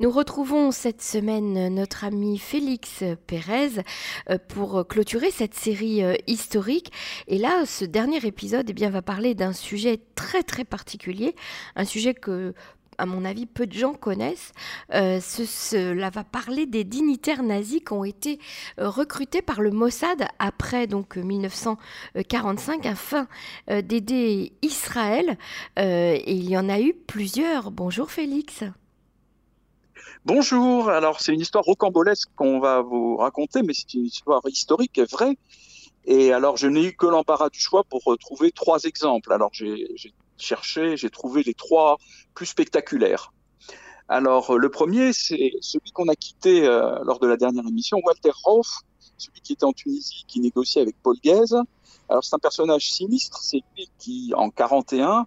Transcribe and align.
Nous 0.00 0.10
retrouvons 0.10 0.70
cette 0.70 1.02
semaine 1.02 1.74
notre 1.74 2.04
ami 2.04 2.38
Félix 2.38 3.04
Pérez 3.26 3.82
euh, 4.30 4.38
pour 4.48 4.88
clôturer 4.88 5.30
cette 5.30 5.52
série 5.52 6.02
euh, 6.02 6.14
historique. 6.26 6.90
Et 7.28 7.36
là, 7.36 7.66
ce 7.66 7.84
dernier 7.84 8.24
épisode 8.24 8.64
eh 8.70 8.72
bien, 8.72 8.88
va 8.88 9.02
parler 9.02 9.34
d'un 9.34 9.52
sujet 9.52 10.00
très 10.14 10.42
très 10.42 10.64
particulier, 10.64 11.36
un 11.76 11.84
sujet 11.84 12.14
que 12.14 12.54
à 12.96 13.04
mon 13.04 13.26
avis, 13.26 13.44
peu 13.44 13.66
de 13.66 13.74
gens 13.74 13.92
connaissent. 13.92 14.52
Euh, 14.94 15.20
cela 15.20 16.08
va 16.08 16.24
parler 16.24 16.64
des 16.64 16.84
dignitaires 16.84 17.42
nazis 17.42 17.80
qui 17.80 17.92
ont 17.92 18.04
été 18.04 18.38
recrutés 18.78 19.42
par 19.42 19.60
le 19.60 19.70
Mossad 19.70 20.26
après 20.38 20.86
donc 20.86 21.16
1945 21.16 22.84
afin 22.84 23.26
d'aider 23.68 24.52
Israël. 24.60 25.38
et 25.78 26.32
il 26.32 26.48
y 26.50 26.58
en 26.58 26.68
a 26.68 26.78
eu 26.80 26.92
plusieurs. 26.92 27.70
Bonjour 27.70 28.10
Félix. 28.10 28.64
Bonjour, 30.26 30.90
alors 30.90 31.18
c'est 31.20 31.32
une 31.32 31.40
histoire 31.40 31.64
rocambolesque 31.64 32.28
qu'on 32.36 32.60
va 32.60 32.82
vous 32.82 33.16
raconter, 33.16 33.62
mais 33.62 33.72
c'est 33.72 33.94
une 33.94 34.04
histoire 34.04 34.42
historique 34.44 34.98
et 34.98 35.06
vraie. 35.06 35.38
Et 36.04 36.34
alors 36.34 36.58
je 36.58 36.66
n'ai 36.66 36.84
eu 36.84 36.92
que 36.94 37.06
l'embarras 37.06 37.48
du 37.48 37.58
choix 37.58 37.84
pour 37.84 38.14
trouver 38.20 38.52
trois 38.52 38.82
exemples. 38.82 39.32
Alors 39.32 39.48
j'ai 39.54 39.88
cherché, 40.36 40.98
j'ai 40.98 41.08
trouvé 41.08 41.42
les 41.42 41.54
trois 41.54 41.96
plus 42.34 42.44
spectaculaires. 42.44 43.32
Alors 44.08 44.58
le 44.58 44.68
premier, 44.68 45.14
c'est 45.14 45.52
celui 45.62 45.90
qu'on 45.90 46.08
a 46.08 46.14
quitté 46.14 46.66
euh, 46.66 46.98
lors 47.02 47.18
de 47.18 47.26
la 47.26 47.38
dernière 47.38 47.66
émission, 47.66 47.98
Walter 48.04 48.32
Hoff, 48.44 48.80
celui 49.16 49.40
qui 49.40 49.54
était 49.54 49.64
en 49.64 49.72
Tunisie, 49.72 50.26
qui 50.28 50.40
négociait 50.40 50.82
avec 50.82 50.96
Paul 51.02 51.16
Guez. 51.24 51.54
Alors 52.10 52.24
c'est 52.24 52.34
un 52.34 52.40
personnage 52.40 52.90
sinistre, 52.90 53.38
c'est 53.40 53.62
lui 53.76 53.88
qui, 53.98 54.32
en 54.36 54.50
41, 54.50 55.26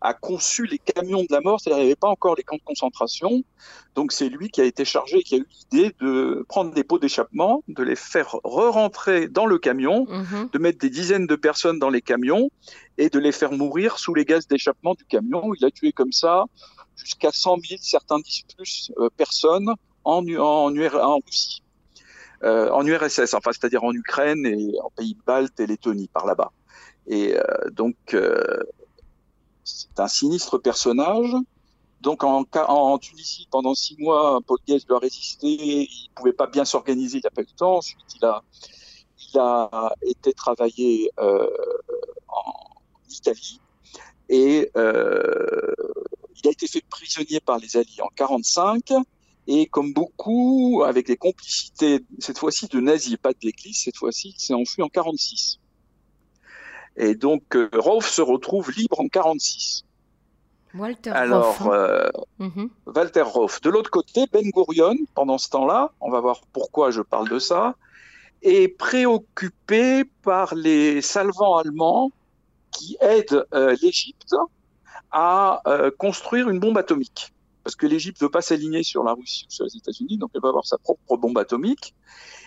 a 0.00 0.14
conçu 0.14 0.64
les 0.64 0.78
camions 0.78 1.22
de 1.22 1.26
la 1.30 1.40
mort, 1.40 1.60
c'est-à-dire 1.60 1.78
qu'il 1.78 1.86
n'y 1.86 1.90
avait 1.90 1.96
pas 1.96 2.08
encore 2.08 2.36
les 2.36 2.42
camps 2.42 2.56
de 2.56 2.62
concentration. 2.64 3.42
Donc 3.94 4.12
c'est 4.12 4.28
lui 4.28 4.48
qui 4.48 4.60
a 4.60 4.64
été 4.64 4.84
chargé, 4.84 5.22
qui 5.22 5.34
a 5.34 5.38
eu 5.38 5.46
l'idée 5.72 5.94
de 6.00 6.44
prendre 6.48 6.72
des 6.72 6.84
pots 6.84 6.98
d'échappement, 6.98 7.62
de 7.68 7.82
les 7.82 7.96
faire 7.96 8.36
re-rentrer 8.44 9.28
dans 9.28 9.44
le 9.44 9.58
camion, 9.58 10.06
mhm. 10.08 10.48
de 10.52 10.58
mettre 10.58 10.78
des 10.78 10.88
dizaines 10.88 11.26
de 11.26 11.36
personnes 11.36 11.78
dans 11.78 11.90
les 11.90 12.00
camions 12.00 12.48
et 12.96 13.10
de 13.10 13.18
les 13.18 13.32
faire 13.32 13.52
mourir 13.52 13.98
sous 13.98 14.14
les 14.14 14.24
gaz 14.24 14.46
d'échappement 14.46 14.94
du 14.94 15.04
camion. 15.04 15.52
Il 15.54 15.64
a 15.64 15.70
tué 15.70 15.92
comme 15.92 16.12
ça 16.12 16.44
jusqu'à 16.96 17.32
100 17.32 17.58
000, 17.68 17.80
certains 17.82 18.20
disent 18.20 18.44
plus, 18.56 18.92
euh, 18.98 19.08
personnes 19.16 19.74
en, 20.04 20.24
en, 20.36 20.76
en 20.76 21.18
Russie. 21.26 21.62
Euh, 22.42 22.70
en 22.70 22.86
URSS, 22.86 23.26
c'est-à-dire 23.26 23.84
en 23.84 23.92
Ukraine 23.92 24.46
et 24.46 24.80
en 24.82 24.88
pays 24.90 25.16
baltes 25.26 25.60
et 25.60 25.66
Lettonie, 25.66 26.08
par 26.08 26.24
là-bas. 26.24 26.52
Et 27.06 27.36
euh, 27.36 27.42
donc, 27.70 27.96
euh, 28.14 28.62
c'est 29.62 30.00
un 30.00 30.08
sinistre 30.08 30.56
personnage. 30.56 31.34
Donc 32.00 32.24
en, 32.24 32.44
Tunisie, 32.98 33.46
pendant 33.50 33.74
six 33.74 33.94
mois, 33.98 34.40
Paul 34.46 34.56
Guez 34.66 34.78
doit 34.88 35.00
résister. 35.00 35.48
Il 35.48 36.08
pouvait 36.14 36.32
pas 36.32 36.46
bien 36.46 36.64
s'organiser, 36.64 37.18
il 37.18 37.20
n'a 37.22 37.30
pas 37.30 37.42
eu 37.42 37.46
le 37.50 37.56
temps. 37.58 37.76
Ensuite, 37.76 38.00
il 38.18 39.38
a, 39.38 39.92
été 40.00 40.32
travaillé 40.32 41.10
en 41.18 41.46
Italie 43.10 43.60
et 44.30 44.70
il 44.74 46.48
a 46.48 46.50
été 46.50 46.66
fait 46.66 46.82
prisonnier 46.88 47.40
par 47.40 47.58
les 47.58 47.76
Alliés 47.76 48.00
en 48.00 48.08
45. 48.16 48.94
Et 49.46 49.66
comme 49.66 49.92
beaucoup, 49.92 50.82
avec 50.86 51.08
les 51.08 51.16
complicités, 51.16 52.04
cette 52.18 52.38
fois-ci 52.38 52.68
de 52.68 52.80
nazis, 52.80 53.16
pas 53.16 53.32
de 53.32 53.38
l'Église, 53.42 53.82
cette 53.84 53.96
fois-ci, 53.96 54.34
il 54.36 54.40
s'est 54.40 54.54
enfui 54.54 54.82
en 54.82 54.88
46. 54.88 55.58
Et 56.96 57.14
donc, 57.14 57.56
euh, 57.56 57.68
se 58.00 58.20
retrouve 58.20 58.70
libre 58.72 59.00
en 59.00 59.08
46. 59.08 59.84
Walter 60.74 61.10
Alors, 61.10 61.62
hein. 61.62 61.70
euh, 61.72 62.10
mhm. 62.38 62.70
Walter 62.86 63.22
Roff. 63.22 63.60
De 63.60 63.70
l'autre 63.70 63.90
côté, 63.90 64.26
Ben 64.32 64.48
Gurion, 64.50 64.94
pendant 65.14 65.38
ce 65.38 65.48
temps-là, 65.50 65.90
on 66.00 66.10
va 66.10 66.20
voir 66.20 66.42
pourquoi 66.52 66.90
je 66.90 67.00
parle 67.00 67.28
de 67.28 67.38
ça, 67.38 67.74
est 68.42 68.68
préoccupé 68.68 70.04
par 70.22 70.54
les 70.54 71.02
salvants 71.02 71.56
allemands 71.56 72.12
qui 72.70 72.96
aident 73.00 73.44
euh, 73.52 73.74
l'Égypte 73.82 74.34
à 75.10 75.60
construire 75.98 76.48
une 76.48 76.60
bombe 76.60 76.78
atomique. 76.78 77.32
Parce 77.62 77.76
que 77.76 77.86
l'Égypte 77.86 78.20
ne 78.20 78.26
veut 78.26 78.30
pas 78.30 78.42
s'aligner 78.42 78.82
sur 78.82 79.04
la 79.04 79.12
Russie 79.12 79.46
ou 79.48 79.52
sur 79.52 79.64
les 79.64 79.76
États-Unis, 79.76 80.18
donc 80.18 80.30
elle 80.34 80.40
va 80.40 80.48
avoir 80.48 80.66
sa 80.66 80.78
propre 80.78 81.16
bombe 81.16 81.38
atomique. 81.38 81.94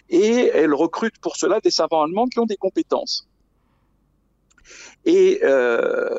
Et 0.10 0.52
elle 0.54 0.74
recrute 0.74 1.18
pour 1.20 1.36
cela 1.36 1.60
des 1.60 1.72
savants 1.72 2.04
allemands 2.04 2.28
qui 2.28 2.40
ont 2.40 2.46
des 2.46 2.58
compétences. 2.58 3.28
Et 5.06 5.40
euh, 5.44 6.16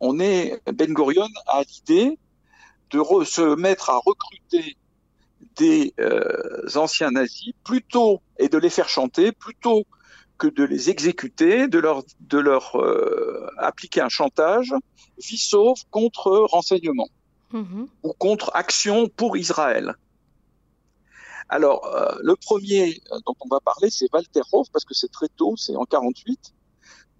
on 0.00 0.18
est, 0.20 0.60
Ben 0.72 0.92
Gurion 0.92 1.28
a 1.46 1.62
l'idée 1.62 2.18
de 2.90 3.24
se 3.24 3.54
mettre 3.54 3.90
à 3.90 3.98
recruter 4.04 4.76
des 5.56 5.94
euh, 6.00 6.66
anciens 6.74 7.10
nazis 7.10 7.52
plutôt 7.64 8.20
et 8.38 8.48
de 8.48 8.58
les 8.58 8.70
faire 8.70 8.88
chanter 8.88 9.32
plutôt 9.32 9.84
que 10.42 10.48
de 10.48 10.64
les 10.64 10.90
exécuter, 10.90 11.68
de 11.68 11.78
leur, 11.78 12.02
de 12.18 12.38
leur 12.38 12.74
euh, 12.74 13.46
appliquer 13.58 14.00
un 14.00 14.08
chantage, 14.08 14.74
vie 15.18 15.38
sauve 15.38 15.78
contre 15.92 16.32
renseignement 16.50 17.08
mm-hmm. 17.52 17.86
ou 18.02 18.12
contre 18.14 18.50
action 18.52 19.08
pour 19.08 19.36
Israël. 19.36 19.94
Alors, 21.48 21.86
euh, 21.86 22.16
le 22.22 22.34
premier 22.34 23.00
euh, 23.12 23.18
dont 23.24 23.36
on 23.38 23.48
va 23.48 23.60
parler, 23.60 23.88
c'est 23.90 24.06
Walter 24.12 24.40
Hoff, 24.50 24.66
parce 24.72 24.84
que 24.84 24.94
c'est 24.94 25.12
très 25.12 25.28
tôt, 25.28 25.54
c'est 25.56 25.76
en 25.76 25.84
48. 25.84 26.52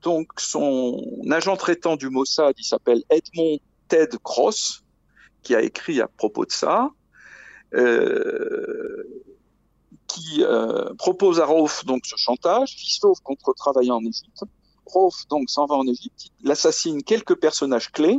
Donc, 0.02 0.32
son 0.38 1.00
agent 1.30 1.56
traitant 1.56 1.94
du 1.94 2.08
Mossad, 2.10 2.54
il 2.58 2.64
s'appelle 2.64 3.04
Edmond 3.08 3.58
Ted 3.86 4.16
Cross, 4.20 4.82
qui 5.44 5.54
a 5.54 5.62
écrit 5.62 6.00
à 6.00 6.08
propos 6.08 6.44
de 6.44 6.50
ça, 6.50 6.90
euh, 7.74 9.04
qui 10.12 10.44
propose 10.98 11.40
à 11.40 11.46
Roth 11.46 11.84
donc 11.86 12.04
ce 12.04 12.16
chantage, 12.16 12.76
qui 12.76 12.94
sauve 12.94 13.20
contre 13.22 13.52
travailler 13.54 13.90
en 13.90 14.00
Égypte. 14.00 14.44
Roth 14.86 15.26
donc 15.30 15.48
s'en 15.48 15.66
va 15.66 15.76
en 15.76 15.86
Égypte, 15.86 16.30
il 16.42 16.50
assassine 16.50 17.02
quelques 17.02 17.36
personnages 17.36 17.90
clés, 17.90 18.18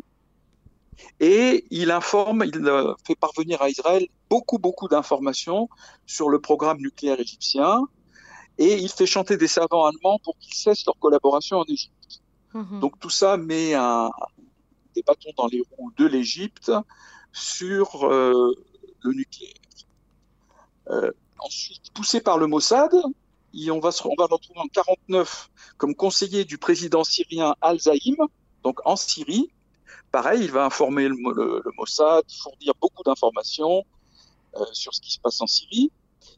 et 1.19 1.65
il 1.71 1.91
informe, 1.91 2.43
il 2.45 2.67
euh, 2.67 2.93
fait 3.05 3.15
parvenir 3.15 3.61
à 3.61 3.69
Israël 3.69 4.07
beaucoup, 4.29 4.57
beaucoup 4.57 4.87
d'informations 4.87 5.69
sur 6.05 6.29
le 6.29 6.39
programme 6.39 6.77
nucléaire 6.79 7.19
égyptien 7.19 7.87
et 8.57 8.75
il 8.75 8.89
fait 8.89 9.05
chanter 9.05 9.37
des 9.37 9.47
savants 9.47 9.85
allemands 9.85 10.19
pour 10.23 10.37
qu'ils 10.37 10.53
cessent 10.53 10.85
leur 10.85 10.97
collaboration 10.99 11.57
en 11.57 11.65
Égypte. 11.65 12.21
Mhm. 12.53 12.79
Donc 12.79 12.99
tout 12.99 13.09
ça 13.09 13.37
met 13.37 13.73
un, 13.73 14.09
des 14.95 15.01
bâtons 15.03 15.31
dans 15.37 15.47
les 15.47 15.63
roues 15.71 15.91
de 15.97 16.05
l'Égypte 16.05 16.71
sur 17.31 18.05
euh, 18.05 18.53
le 19.01 19.13
nucléaire. 19.13 19.53
Euh, 20.89 21.11
ensuite, 21.43 21.91
poussé 21.93 22.21
par 22.21 22.37
le 22.37 22.47
Mossad, 22.47 22.93
on, 23.69 23.79
va 23.79 23.91
se, 23.91 24.03
le 24.03 24.23
retrouver 24.23 24.59
en 24.59 24.67
49 24.67 25.49
comme 25.77 25.95
conseiller 25.95 26.45
du 26.45 26.57
président 26.57 27.03
syrien 27.03 27.55
Al-Zaïm, 27.61 28.17
donc 28.63 28.79
en 28.85 28.95
Syrie, 28.95 29.49
pareil, 30.11 30.43
il 30.43 30.51
va 30.51 30.65
informer 30.65 31.07
le, 31.07 31.61
Mossad, 31.77 32.23
fournir 32.41 32.73
beaucoup 32.81 33.03
d'informations 33.03 33.83
euh, 34.55 34.65
sur 34.71 34.93
ce 34.93 35.01
qui 35.01 35.11
se 35.11 35.19
passe 35.19 35.41
en 35.41 35.47
Syrie. 35.47 35.91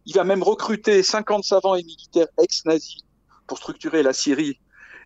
Il 0.06 0.16
va 0.16 0.24
même 0.24 0.44
recruter 0.44 1.04
50 1.04 1.44
savants 1.44 1.76
et 1.76 1.84
militaires 1.84 2.28
ex-nazis 2.42 3.04
pour 3.48 3.58
structurer 3.58 4.04
la 4.04 4.14
Syrie 4.14 4.60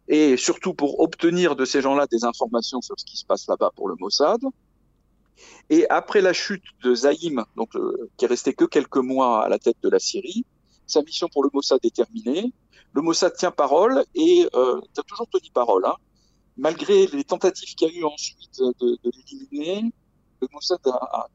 et 0.07 0.37
surtout 0.37 0.73
pour 0.73 0.99
obtenir 1.01 1.55
de 1.55 1.65
ces 1.65 1.81
gens-là 1.81 2.07
des 2.07 2.23
informations 2.23 2.81
sur 2.81 2.95
ce 2.97 3.05
qui 3.05 3.17
se 3.17 3.25
passe 3.25 3.47
là-bas 3.47 3.71
pour 3.75 3.89
le 3.89 3.95
Mossad. 3.99 4.39
Et 5.69 5.87
après 5.89 6.21
la 6.21 6.33
chute 6.33 6.63
de 6.83 6.93
Zaïm, 6.95 7.43
donc 7.55 7.75
euh, 7.75 8.09
qui 8.17 8.25
est 8.25 8.27
resté 8.27 8.53
que 8.53 8.65
quelques 8.65 8.97
mois 8.97 9.45
à 9.45 9.49
la 9.49 9.59
tête 9.59 9.77
de 9.81 9.89
la 9.89 9.99
Syrie, 9.99 10.45
sa 10.87 11.01
mission 11.01 11.27
pour 11.31 11.43
le 11.43 11.49
Mossad 11.53 11.79
est 11.83 11.95
terminée. 11.95 12.51
Le 12.93 13.01
Mossad 13.01 13.35
tient 13.35 13.51
parole 13.51 14.03
et 14.15 14.47
euh, 14.55 14.81
a 14.97 15.03
toujours 15.03 15.27
tenu 15.29 15.49
parole. 15.53 15.85
Hein 15.85 15.95
malgré 16.59 17.07
les 17.07 17.23
tentatives 17.23 17.73
qu'il 17.75 17.87
y 17.87 17.91
a 17.91 17.99
eu 17.99 18.03
ensuite 18.03 18.59
de, 18.59 18.97
l'éliminer, 19.03 19.91
le 20.41 20.47
Mossad 20.51 20.79
a, 20.85 21.27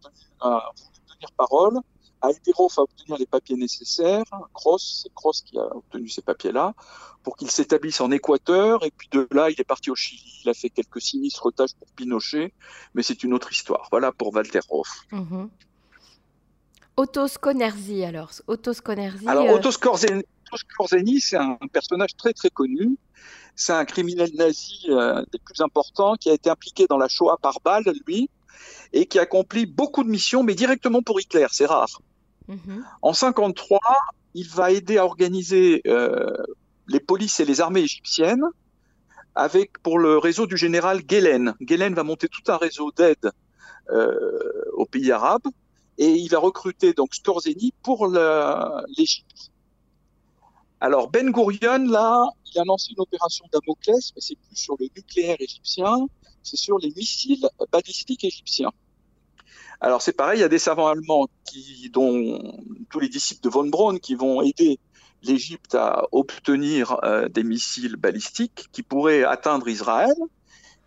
voulu 0.77 1.01
tenir 1.07 1.33
parole, 1.37 1.81
a 2.25 2.31
aidé 2.31 2.53
Rof 2.55 2.79
à 2.79 2.83
obtenir 2.83 3.19
les 3.19 3.27
papiers 3.27 3.57
nécessaires. 3.57 4.25
Cross, 4.53 5.03
c'est 5.03 5.15
Cross 5.15 5.43
qui 5.43 5.59
a 5.59 5.65
obtenu 5.75 6.09
ces 6.09 6.23
papiers-là, 6.23 6.75
pour 7.23 7.37
qu'il 7.37 7.51
s'établisse 7.51 8.01
en 8.01 8.11
Équateur. 8.11 8.85
Et 8.85 8.91
puis 8.91 9.09
de 9.11 9.27
là, 9.31 9.51
il 9.51 9.61
est 9.61 9.65
parti 9.65 9.91
au 9.91 9.95
Chili. 9.95 10.41
Il 10.45 10.51
a 10.51 10.55
fait 10.55 10.71
quelques 10.71 11.01
sinistres 11.01 11.53
tâches 11.53 11.75
pour 11.75 11.89
Pinochet, 11.97 12.53
mais 12.95 13.03
c'est 13.03 13.23
une 13.25 13.35
autre 13.35 13.53
histoire. 13.53 13.89
Voilà 13.91 14.13
pour 14.13 14.35
Walter 14.35 14.61
Rof. 14.69 14.89
Mm 15.11 15.47
Otto 16.97 17.27
Sconerzi, 17.27 18.05
alors. 18.05 18.31
Otto 18.47 18.73
Sconerzi. 18.73 19.27
Alors, 19.27 19.47
euh, 19.47 19.57
Otto 19.57 19.73
Skorzeny, 19.73 21.21
c'est 21.21 21.37
un 21.37 21.59
personnage 21.73 22.15
très 22.17 22.33
très 22.33 22.51
connu 22.51 22.97
c'est 23.57 23.73
un 23.73 23.85
criminel 23.85 24.31
nazi 24.35 24.87
euh, 24.89 25.25
des 25.33 25.39
plus 25.39 25.61
importants 25.61 26.15
qui 26.15 26.31
a 26.31 26.35
été 26.35 26.51
impliqué 26.51 26.87
dans 26.89 26.99
la 26.99 27.09
Shoah 27.09 27.39
par 27.41 27.61
balle, 27.65 27.85
lui, 28.07 28.29
et 28.93 29.07
qui 29.07 29.19
accomplit 29.19 29.67
beaucoup 29.67 30.05
de 30.05 30.09
missions, 30.09 30.43
mais 30.43 30.55
directement 30.55 31.03
pour 31.03 31.21
Hitler, 31.21 31.47
c'est 31.51 31.67
rare. 31.67 32.01
Mhm. 32.49 32.85
En 33.03 33.13
53, 33.13 33.81
il 34.35 34.49
va 34.49 34.71
aider 34.71 34.99
à 34.99 35.05
organiser 35.05 35.83
euh, 35.87 36.33
les 36.89 37.01
polices 37.01 37.41
et 37.41 37.45
les 37.45 37.61
armées 37.61 37.81
égyptiennes 37.81 38.45
avec 39.35 39.79
pour 39.79 39.99
le 39.99 40.19
réseau 40.19 40.47
du 40.47 40.57
général 40.57 41.03
Guelen. 41.03 41.55
Guelen 41.61 41.95
va 41.95 42.05
monter 42.05 42.29
tout 42.29 42.53
un 42.53 42.57
réseau 42.57 42.93
d'aide 42.93 43.31
aux 44.73 44.87
pays 44.87 45.13
arabes 45.13 45.47
et 45.99 46.11
il 46.11 46.29
va 46.29 46.39
recruter 46.39 46.95
donc 46.95 47.15
Skorzeny 47.15 47.75
pour 47.83 48.07
l'Égypte. 48.07 49.51
Alors 50.81 51.09
Ben 51.09 51.31
Gurion, 51.31 51.87
là, 51.87 52.29
il 52.53 52.61
a 52.61 52.65
lancé 52.65 52.93
une 52.93 53.01
opération 53.01 53.47
Damoclès, 53.51 54.13
mais 54.15 54.21
c'est 54.21 54.37
plus 54.37 54.57
sur 54.57 54.77
le 54.79 54.87
nucléaire 54.95 55.37
égyptien, 55.41 56.07
c'est 56.43 56.59
sur 56.59 56.79
les 56.79 56.93
missiles 56.95 57.49
balistiques 57.73 58.25
égyptiens. 58.25 58.71
Alors 59.81 60.03
c'est 60.03 60.13
pareil, 60.13 60.39
il 60.39 60.43
y 60.43 60.45
a 60.45 60.49
des 60.49 60.59
savants 60.59 60.89
allemands 60.89 61.27
dont 61.93 62.57
tous 62.91 63.01
les 63.01 63.09
disciples 63.09 63.43
de 63.43 63.49
von 63.49 63.67
Braun 63.67 63.99
qui 63.99 64.15
vont 64.15 64.43
aider 64.43 64.79
l'Égypte 65.23 65.75
à 65.75 66.05
obtenir 66.13 66.99
euh, 67.05 67.29
des 67.29 67.45
missiles 67.45 67.97
balistiques 67.97 68.69
qui 68.73 68.83
pourraient 68.83 69.25
atteindre 69.25 69.69
Israël. 69.69 70.15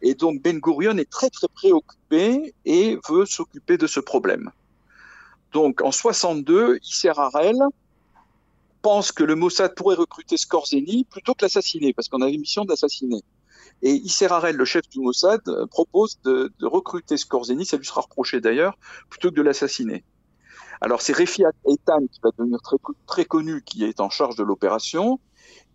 Et 0.02 0.14
donc 0.14 0.42
Ben 0.42 0.60
Gurion 0.60 0.98
est 0.98 1.10
très 1.10 1.30
très 1.30 1.48
préoccupé 1.48 2.54
et 2.66 2.98
veut 3.10 3.26
s'occuper 3.26 3.78
de 3.78 3.88
ce 3.88 4.00
problème. 4.00 4.52
Donc 5.54 5.82
en 5.82 5.92
62, 5.92 6.80
Isser 6.84 7.14
Harel 7.16 7.56
pense 8.82 9.12
que 9.12 9.24
le 9.24 9.36
Mossad 9.36 9.74
pourrait 9.76 9.96
recruter 9.96 10.38
Skorzeny 10.38 11.06
plutôt 11.06 11.34
que 11.34 11.46
l'assassiner, 11.46 11.94
parce 11.94 12.08
qu'on 12.10 12.22
avait 12.22 12.38
mission 12.38 12.64
d'assassiner. 12.64 13.24
Et 13.82 13.92
Isser 13.92 14.26
Harel, 14.26 14.56
le 14.56 14.66
chef 14.66 14.88
du 14.90 15.00
Mossad, 15.00 15.42
propose 15.70 16.20
de, 16.24 16.52
recruter 16.62 17.18
Skorzeny, 17.18 17.66
ça 17.66 17.78
lui 17.78 17.86
sera 17.86 18.02
reproché 18.02 18.42
d'ailleurs, 18.42 18.78
plutôt 19.10 19.30
que 19.30 19.36
de 19.36 19.42
l'assassiner. 19.42 20.04
Alors 20.82 21.02
c'est 21.02 21.14
Refiat 21.14 21.52
Eitan 21.68 22.06
qui 22.12 22.20
va 22.24 22.30
devenir 22.38 22.60
très, 22.62 22.78
très 23.08 23.26
connu, 23.26 23.64
qui 23.64 23.84
est 23.84 24.00
en 24.00 24.10
charge 24.10 24.36
de 24.36 24.44
l'opération, 24.44 25.20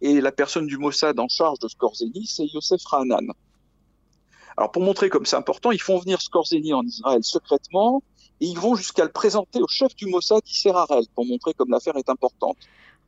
et 0.01 0.21
la 0.21 0.33
personne 0.33 0.67
du 0.67 0.79
Mossad 0.79 1.19
en 1.19 1.29
charge 1.29 1.59
de 1.61 1.69
Skorzeny, 1.69 2.27
c'est 2.27 2.47
Yosef 2.47 2.85
Rahanan. 2.85 3.33
Alors 4.57 4.71
pour 4.71 4.83
montrer 4.83 5.09
comme 5.09 5.25
c'est 5.25 5.37
important, 5.37 5.71
ils 5.71 5.81
font 5.81 5.99
venir 5.99 6.21
Skorzeny 6.21 6.73
en 6.73 6.83
Israël 6.83 7.23
secrètement, 7.23 8.03
et 8.41 8.47
ils 8.47 8.59
vont 8.59 8.75
jusqu'à 8.75 9.05
le 9.05 9.13
présenter 9.13 9.61
au 9.61 9.69
chef 9.69 9.95
du 9.95 10.07
Mossad, 10.07 10.43
Isser 10.47 10.71
Harel, 10.71 11.05
pour 11.15 11.25
montrer 11.25 11.55
comme 11.55 11.71
l'affaire 11.71 11.97
est 11.97 12.09
importante. 12.09 12.57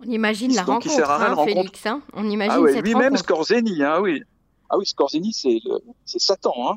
On 0.01 0.11
imagine 0.11 0.55
la 0.55 0.63
rencontre, 0.63 1.11
hein, 1.11 1.45
Félix. 1.45 1.87
Hein 1.87 2.03
On 2.13 2.29
imagine 2.29 2.53
ah 2.57 2.61
ouais, 2.61 2.81
lui-même 2.81 3.17
Skorzeny, 3.17 3.83
hein, 3.83 4.01
oui. 4.01 4.23
Ah 4.71 4.79
oui, 4.79 4.87
Skorzeny, 4.87 5.33
c'est 5.33 6.19
Satan. 6.19 6.55
Hein. 6.57 6.77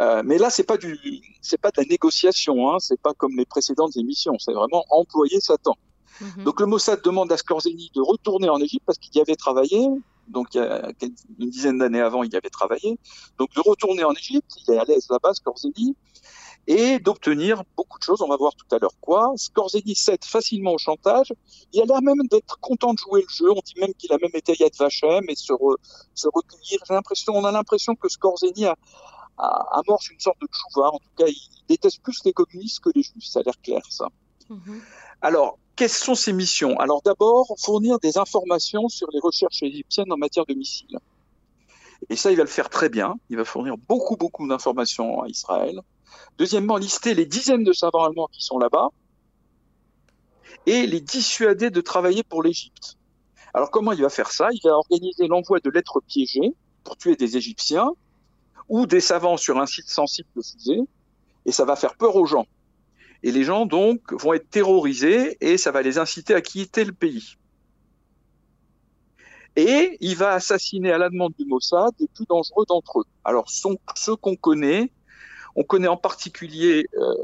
Euh, 0.00 0.22
mais 0.24 0.38
là, 0.38 0.50
c'est 0.50 0.64
pas 0.64 0.76
du, 0.76 0.98
c'est 1.40 1.60
pas 1.60 1.70
de 1.70 1.80
la 1.80 1.84
négociation. 1.84 2.70
Hein. 2.70 2.78
C'est 2.80 3.00
pas 3.00 3.14
comme 3.14 3.36
les 3.36 3.46
précédentes 3.46 3.96
émissions. 3.96 4.38
C'est 4.38 4.52
vraiment 4.52 4.84
employer 4.90 5.40
Satan. 5.40 5.76
Mhm. 6.20 6.44
Donc 6.44 6.60
le 6.60 6.66
Mossad 6.66 7.02
demande 7.02 7.30
à 7.32 7.36
Skorzeny 7.36 7.90
de 7.94 8.00
retourner 8.00 8.48
en 8.48 8.58
Égypte 8.58 8.84
parce 8.86 8.98
qu'il 8.98 9.14
y 9.16 9.20
avait 9.20 9.36
travaillé. 9.36 9.86
Donc 10.28 10.54
il 10.54 10.58
y 10.58 10.60
a 10.60 10.90
une 11.38 11.50
dizaine 11.50 11.78
d'années 11.78 12.00
avant, 12.00 12.22
il 12.22 12.32
y 12.32 12.36
avait 12.36 12.50
travaillé. 12.50 12.98
Donc 13.38 13.52
de 13.54 13.60
retourner 13.60 14.04
en 14.04 14.12
Égypte, 14.12 14.50
il 14.66 14.74
est 14.74 14.78
à 14.78 14.84
l'aise 14.84 15.06
là-bas, 15.10 15.34
Skorzeny 15.34 15.94
et 16.66 16.98
d'obtenir 16.98 17.62
beaucoup 17.76 17.98
de 17.98 18.04
choses. 18.04 18.22
On 18.22 18.28
va 18.28 18.36
voir 18.36 18.54
tout 18.54 18.74
à 18.74 18.78
l'heure 18.78 18.98
quoi. 19.00 19.32
Skorzeny 19.36 19.94
cède 19.94 20.24
facilement 20.24 20.72
au 20.72 20.78
chantage. 20.78 21.32
Il 21.72 21.82
a 21.82 21.84
l'air 21.84 22.02
même 22.02 22.26
d'être 22.30 22.58
content 22.60 22.92
de 22.94 22.98
jouer 22.98 23.22
le 23.22 23.28
jeu. 23.28 23.50
On 23.50 23.60
dit 23.64 23.74
même 23.78 23.94
qu'il 23.94 24.12
a 24.12 24.18
même 24.18 24.30
été 24.34 24.54
Yad 24.58 24.74
Vashem 24.78 25.24
et 25.28 25.34
se, 25.34 25.52
se 26.14 26.28
recueillir. 26.32 26.80
J'ai 26.86 26.94
l'impression, 26.94 27.34
on 27.34 27.44
a 27.44 27.52
l'impression 27.52 27.94
que 27.94 28.08
Skorzeny 28.08 28.66
a, 28.66 28.76
a, 29.38 29.80
amorce 29.80 30.10
une 30.10 30.20
sorte 30.20 30.40
de 30.40 30.46
tchouva. 30.46 30.88
En 30.88 30.98
tout 30.98 31.14
cas, 31.16 31.26
il 31.26 31.64
déteste 31.68 32.02
plus 32.02 32.20
les 32.24 32.32
communistes 32.32 32.80
que 32.80 32.90
les 32.94 33.02
juifs. 33.02 33.26
Ça 33.26 33.40
a 33.40 33.42
l'air 33.42 33.60
clair, 33.62 33.82
ça. 33.90 34.08
Mhm. 34.48 34.80
Alors, 35.22 35.58
quelles 35.76 35.88
sont 35.88 36.14
ses 36.14 36.32
missions? 36.32 36.78
Alors 36.78 37.02
d'abord, 37.02 37.54
fournir 37.58 37.98
des 37.98 38.18
informations 38.18 38.88
sur 38.88 39.08
les 39.12 39.20
recherches 39.20 39.62
égyptiennes 39.62 40.12
en 40.12 40.16
matière 40.16 40.46
de 40.46 40.54
missiles. 40.54 40.98
Et 42.10 42.16
ça, 42.16 42.30
il 42.30 42.36
va 42.36 42.42
le 42.42 42.48
faire 42.48 42.68
très 42.68 42.88
bien. 42.88 43.14
Il 43.30 43.36
va 43.36 43.44
fournir 43.44 43.76
beaucoup, 43.76 44.16
beaucoup 44.16 44.46
d'informations 44.46 45.22
à 45.22 45.28
Israël. 45.28 45.80
Deuxièmement, 46.38 46.76
lister 46.76 47.14
les 47.14 47.26
dizaines 47.26 47.64
de 47.64 47.72
savants 47.72 48.04
allemands 48.04 48.28
qui 48.32 48.42
sont 48.42 48.58
là-bas 48.58 48.88
et 50.66 50.86
les 50.86 51.00
dissuader 51.00 51.70
de 51.70 51.80
travailler 51.80 52.22
pour 52.22 52.42
l'Égypte. 52.42 52.96
Alors 53.52 53.70
comment 53.70 53.92
il 53.92 54.02
va 54.02 54.08
faire 54.08 54.30
ça? 54.30 54.48
Il 54.52 54.60
va 54.64 54.76
organiser 54.76 55.28
l'envoi 55.28 55.60
de 55.60 55.70
lettres 55.70 56.00
piégées 56.00 56.52
pour 56.82 56.96
tuer 56.96 57.16
des 57.16 57.36
Égyptiens 57.36 57.92
ou 58.68 58.86
des 58.86 59.00
savants 59.00 59.36
sur 59.36 59.60
un 59.60 59.66
site 59.66 59.88
sensible 59.88 60.28
de 60.36 60.42
fusée, 60.42 60.80
et 61.44 61.52
ça 61.52 61.64
va 61.64 61.76
faire 61.76 61.96
peur 61.96 62.16
aux 62.16 62.26
gens. 62.26 62.46
Et 63.22 63.30
les 63.30 63.44
gens 63.44 63.66
donc 63.66 64.12
vont 64.12 64.32
être 64.32 64.48
terrorisés 64.50 65.36
et 65.40 65.56
ça 65.56 65.70
va 65.70 65.82
les 65.82 65.98
inciter 65.98 66.34
à 66.34 66.40
quitter 66.40 66.84
le 66.84 66.92
pays. 66.92 67.36
Et 69.56 69.96
il 70.00 70.16
va 70.16 70.32
assassiner 70.32 70.90
à 70.90 70.98
la 70.98 71.08
demande 71.08 71.32
du 71.38 71.44
Mossad 71.46 71.92
les 72.00 72.08
plus 72.08 72.26
dangereux 72.26 72.64
d'entre 72.68 73.00
eux. 73.00 73.04
Alors 73.22 73.48
sont 73.48 73.78
ceux 73.94 74.16
qu'on 74.16 74.34
connaît, 74.34 74.90
on 75.56 75.62
connaît 75.62 75.88
en 75.88 75.96
particulier 75.96 76.86
euh, 76.96 77.14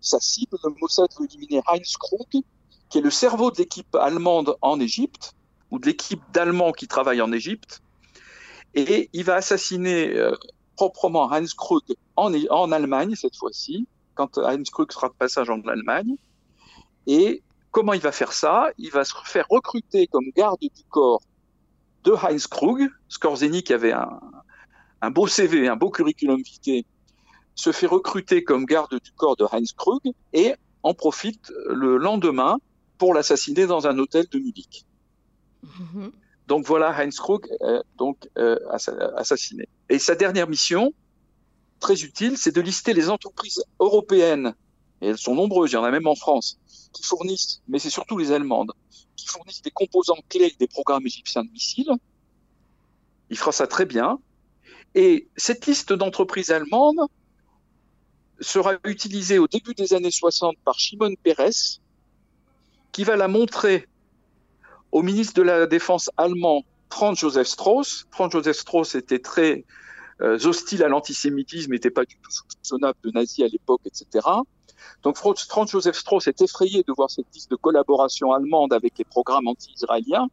sa 0.00 0.20
cible, 0.20 0.58
le 0.64 0.70
Mossad 0.80 1.08
veut 1.18 1.26
éliminer 1.26 1.62
Heinz 1.68 1.96
Krug, 1.96 2.42
qui 2.90 2.98
est 2.98 3.00
le 3.00 3.10
cerveau 3.10 3.50
de 3.50 3.58
l'équipe 3.58 3.94
allemande 3.94 4.56
en 4.60 4.80
Égypte, 4.80 5.34
ou 5.70 5.78
de 5.78 5.86
l'équipe 5.86 6.20
d'Allemands 6.32 6.72
qui 6.72 6.86
travaillent 6.86 7.22
en 7.22 7.32
Égypte. 7.32 7.80
Et 8.74 9.08
il 9.12 9.24
va 9.24 9.36
assassiner 9.36 10.14
euh, 10.16 10.34
proprement 10.76 11.32
Heinz 11.32 11.54
Krug 11.54 11.82
en, 12.16 12.72
Allemagne 12.72 13.14
cette 13.14 13.36
fois-ci, 13.36 13.86
quand 14.14 14.38
Heinz 14.38 14.68
Krug 14.70 14.92
sera 14.92 15.08
de 15.08 15.14
passage 15.14 15.48
en 15.48 15.60
Allemagne. 15.62 16.16
Et 17.06 17.42
comment 17.70 17.94
il 17.94 18.00
va 18.00 18.12
faire 18.12 18.32
ça? 18.32 18.70
Il 18.76 18.90
va 18.90 19.04
se 19.04 19.14
faire 19.24 19.46
recruter 19.48 20.06
comme 20.06 20.26
garde 20.36 20.60
du 20.60 20.84
corps 20.90 21.22
de 22.04 22.12
Heinz 22.12 22.46
Krug. 22.46 22.90
Skorzeny, 23.08 23.62
qui 23.62 23.72
avait 23.72 23.92
un, 23.92 24.20
un 25.00 25.10
beau 25.10 25.26
CV, 25.26 25.68
un 25.68 25.76
beau 25.76 25.90
curriculum 25.90 26.42
vitae, 26.42 26.84
se 27.54 27.72
fait 27.72 27.86
recruter 27.86 28.44
comme 28.44 28.64
garde 28.64 28.98
du 29.02 29.12
corps 29.12 29.36
de 29.36 29.44
Heinz 29.50 29.72
Krug 29.72 30.00
et 30.32 30.54
en 30.82 30.94
profite 30.94 31.52
le 31.66 31.96
lendemain 31.96 32.58
pour 32.98 33.14
l'assassiner 33.14 33.66
dans 33.66 33.86
un 33.86 33.98
hôtel 33.98 34.26
de 34.30 34.38
Munich. 34.38 34.84
Mhm. 35.62 36.12
Donc 36.48 36.66
voilà 36.66 36.90
Heinz 36.90 37.18
Krug 37.18 37.46
euh, 37.62 37.82
donc 37.96 38.28
euh, 38.38 38.58
assassiné. 39.16 39.68
Et 39.88 39.98
sa 39.98 40.14
dernière 40.14 40.48
mission, 40.48 40.92
très 41.80 42.02
utile, 42.02 42.36
c'est 42.36 42.54
de 42.54 42.60
lister 42.60 42.94
les 42.94 43.10
entreprises 43.10 43.62
européennes, 43.80 44.54
et 45.00 45.08
elles 45.08 45.18
sont 45.18 45.34
nombreuses, 45.34 45.72
il 45.72 45.74
y 45.74 45.78
en 45.78 45.84
a 45.84 45.90
même 45.90 46.06
en 46.06 46.14
France, 46.14 46.58
qui 46.92 47.02
fournissent, 47.02 47.62
mais 47.68 47.78
c'est 47.78 47.90
surtout 47.90 48.18
les 48.18 48.32
allemandes, 48.32 48.72
qui 49.16 49.26
fournissent 49.26 49.62
des 49.62 49.70
composants 49.70 50.18
clés 50.28 50.54
des 50.58 50.68
programmes 50.68 51.06
égyptiens 51.06 51.44
de 51.44 51.50
missiles. 51.50 51.90
Il 53.30 53.36
fera 53.36 53.52
ça 53.52 53.66
très 53.66 53.86
bien. 53.86 54.18
Et 54.94 55.28
cette 55.36 55.66
liste 55.66 55.92
d'entreprises 55.92 56.50
allemandes, 56.50 57.00
sera 58.42 58.74
utilisée 58.84 59.38
au 59.38 59.48
début 59.48 59.74
des 59.74 59.94
années 59.94 60.10
60 60.10 60.56
par 60.64 60.78
Shimon 60.78 61.14
Peres, 61.22 61.80
qui 62.92 63.04
va 63.04 63.16
la 63.16 63.28
montrer 63.28 63.88
au 64.90 65.02
ministre 65.02 65.34
de 65.34 65.42
la 65.42 65.66
Défense 65.66 66.10
allemand 66.16 66.64
Franz 66.90 67.20
Joseph 67.20 67.46
Strauss. 67.46 68.06
Franz 68.10 68.32
Joseph 68.32 68.58
Strauss 68.58 68.94
était 68.94 69.18
très 69.18 69.64
euh, 70.20 70.38
hostile 70.44 70.82
à 70.82 70.88
l'antisémitisme, 70.88 71.72
n'était 71.72 71.90
pas 71.90 72.04
du 72.04 72.16
tout 72.16 72.30
soupçonnable 72.30 72.98
de 73.02 73.10
nazi 73.10 73.42
à 73.42 73.48
l'époque, 73.48 73.80
etc. 73.86 74.26
Donc 75.02 75.16
Franz 75.16 75.70
Joseph 75.70 75.96
Strauss 75.96 76.26
est 76.26 76.42
effrayé 76.42 76.82
de 76.86 76.92
voir 76.92 77.10
cette 77.10 77.26
liste 77.34 77.50
de 77.50 77.56
collaboration 77.56 78.32
allemande 78.32 78.72
avec 78.72 78.98
les 78.98 79.04
programmes 79.04 79.48
anti-israéliens. 79.48 80.28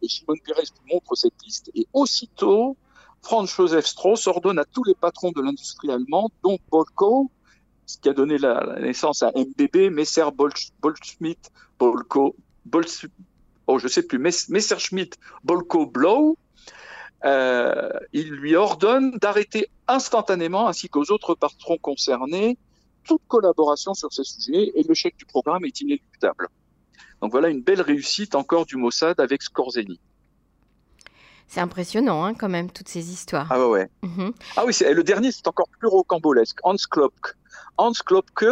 Et 0.00 0.08
Shimon 0.08 0.34
Peres 0.44 0.72
montre 0.90 1.14
cette 1.14 1.40
liste. 1.44 1.70
Et 1.74 1.86
aussitôt, 1.92 2.76
Franz 3.22 3.54
Joseph 3.56 3.86
Strauss 3.86 4.26
ordonne 4.26 4.58
à 4.58 4.64
tous 4.64 4.84
les 4.84 4.94
patrons 4.94 5.30
de 5.30 5.40
l'industrie 5.40 5.90
allemande, 5.90 6.30
dont 6.42 6.58
Bolko, 6.70 7.30
ce 7.86 7.98
qui 7.98 8.08
a 8.08 8.12
donné 8.12 8.38
la, 8.38 8.78
naissance 8.80 9.22
à 9.22 9.32
MBB, 9.34 9.90
Messer 9.90 10.24
Bolko, 11.78 12.36
oh, 13.66 13.78
je 13.78 13.88
sais 13.88 14.02
plus, 14.02 14.18
Messerschmitt, 14.18 15.18
Bolko, 15.44 15.86
Blow, 15.86 16.36
euh, 17.24 17.90
il 18.12 18.30
lui 18.30 18.56
ordonne 18.56 19.12
d'arrêter 19.12 19.68
instantanément, 19.86 20.66
ainsi 20.66 20.88
qu'aux 20.88 21.10
autres 21.10 21.34
patrons 21.34 21.78
concernés, 21.78 22.58
toute 23.04 23.22
collaboration 23.28 23.94
sur 23.94 24.12
ces 24.12 24.24
sujets 24.24 24.72
et 24.74 24.82
le 24.82 24.94
chèque 24.94 25.16
du 25.16 25.26
programme 25.26 25.64
est 25.64 25.80
inéluctable. 25.80 26.48
Donc 27.20 27.30
voilà 27.30 27.48
une 27.48 27.62
belle 27.62 27.82
réussite 27.82 28.34
encore 28.34 28.66
du 28.66 28.76
Mossad 28.76 29.20
avec 29.20 29.42
Skorzeny. 29.42 30.00
C'est 31.48 31.60
impressionnant, 31.60 32.24
hein, 32.24 32.34
quand 32.34 32.48
même, 32.48 32.70
toutes 32.70 32.88
ces 32.88 33.12
histoires. 33.12 33.46
Ah 33.50 33.68
ouais. 33.68 33.88
Mhm. 34.02 34.32
Ah 34.56 34.64
oui, 34.64 34.72
le 34.80 35.02
dernier, 35.04 35.32
c'est 35.32 35.46
encore 35.46 35.68
plus 35.78 35.88
rocambolesque. 35.88 36.58
Hans 36.62 36.76
Klopke. 36.90 37.36
Hans 37.76 37.92
Klopke 37.92 38.46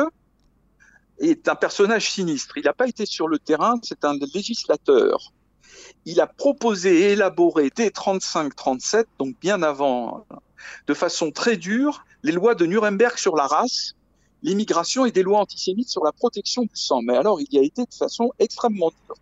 est 1.19 1.49
un 1.49 1.55
personnage 1.55 2.11
sinistre. 2.11 2.57
Il 2.59 2.65
n'a 2.65 2.73
pas 2.73 2.89
été 2.89 3.07
sur 3.07 3.29
le 3.29 3.39
terrain, 3.39 3.79
c'est 3.83 4.05
un 4.05 4.15
législateur. 4.35 5.33
Il 6.05 6.21
a 6.21 6.27
proposé 6.27 7.01
et 7.01 7.13
élaboré 7.13 7.71
dès 7.75 7.89
35-37, 7.89 9.05
donc 9.19 9.39
bien 9.41 9.63
avant, 9.63 10.27
de 10.87 10.95
façon 10.95 11.31
très 11.31 11.57
dure, 11.57 12.05
les 12.23 12.33
lois 12.33 12.55
de 12.55 12.67
Nuremberg 12.67 13.17
sur 13.19 13.37
la 13.37 13.47
race, 13.47 13.95
l'immigration 14.43 15.05
et 15.05 15.13
des 15.13 15.23
lois 15.23 15.41
antisémites 15.41 15.89
sur 15.89 16.05
la 16.05 16.13
protection 16.13 16.63
du 16.63 16.75
sang. 16.75 17.03
Mais 17.03 17.17
alors, 17.17 17.41
il 17.41 17.53
y 17.53 17.59
a 17.59 17.63
été 17.63 17.83
de 17.83 17.95
façon 17.95 18.31
extrêmement 18.39 18.91
dure. 19.07 19.17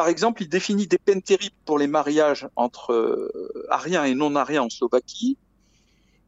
Par 0.00 0.08
exemple, 0.08 0.42
il 0.42 0.48
définit 0.48 0.86
des 0.86 0.96
peines 0.96 1.20
terribles 1.20 1.54
pour 1.66 1.78
les 1.78 1.86
mariages 1.86 2.48
entre 2.56 2.94
euh, 2.94 3.66
Ariens 3.68 4.04
et 4.04 4.14
non-Ariens 4.14 4.62
en 4.62 4.70
Slovaquie. 4.70 5.36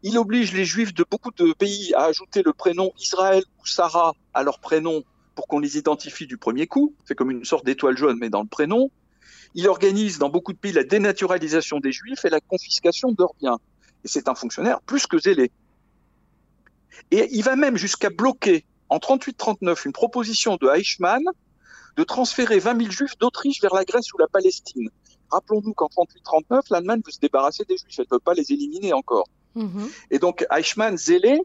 Il 0.03 0.19
oblige 0.19 0.53
les 0.53 0.67
juifs 0.67 0.93
de 0.93 1.07
beaucoup 1.11 1.31
de 1.31 1.55
pays 1.55 1.95
à 1.95 2.05
ajouter 2.05 2.43
le 2.45 2.53
prénom 2.53 2.93
Israël 2.99 3.43
ou 3.59 3.67
Sarah 3.67 4.13
à 4.35 4.43
leur 4.43 4.59
prénom 4.59 5.05
pour 5.35 5.47
qu'on 5.47 5.59
les 5.59 5.79
identifie 5.79 6.27
du 6.27 6.37
premier 6.37 6.67
coup. 6.67 6.95
C'est 7.07 7.15
comme 7.15 7.31
une 7.31 7.47
sorte 7.47 7.65
d'étoile 7.65 7.97
jaune, 7.97 8.19
mais 8.21 8.29
dans 8.29 8.43
le 8.43 8.47
prénom. 8.47 8.91
Il 9.55 9.67
organise 9.69 10.19
dans 10.19 10.29
beaucoup 10.29 10.53
de 10.53 10.59
pays 10.59 10.73
la 10.73 10.85
dénaturalisation 10.85 11.81
des 11.81 11.93
juifs 11.93 12.27
et 12.27 12.29
la 12.29 12.41
confiscation 12.41 13.11
de 13.11 13.17
leurs 13.21 13.35
biens. 13.41 13.59
Et 14.05 14.09
c'est 14.09 14.29
un 14.29 14.35
fonctionnaire 14.35 14.83
plus 14.83 15.07
que 15.07 15.19
zélé. 15.19 15.51
Et 17.11 17.27
il 17.33 17.43
va 17.43 17.57
même 17.57 17.79
jusqu'à 17.79 18.11
bloquer 18.11 18.67
en 18.91 18.99
38-39 18.99 19.87
une 19.87 19.93
proposition 19.95 20.59
de 20.61 20.69
Eichmann 20.69 21.23
de 21.97 22.05
transférer 22.05 22.59
20 22.59 22.79
000 22.79 22.91
juifs 22.91 23.19
d'Autriche 23.19 23.61
vers 23.61 23.75
la 23.75 23.85
Grèce 23.85 24.13
ou 24.13 24.19
la 24.19 24.29
Palestine. 24.29 24.89
Rappelons-nous 25.31 25.73
qu'en 25.75 25.87
38-39, 25.87 26.63
l'Allemagne 26.71 27.01
veut 27.05 27.13
se 27.13 27.21
débarrasser 27.21 27.65
des 27.65 27.77
juifs, 27.77 27.99
elle 27.99 28.05
ne 28.05 28.09
peut 28.09 28.19
pas 28.19 28.35
les 28.35 28.53
éliminer 28.53 28.93
encore. 28.93 29.29
Mhm. 29.55 29.89
Et 30.11 30.19
donc 30.19 30.47
Eichmann, 30.51 30.97
zélé, 30.97 31.41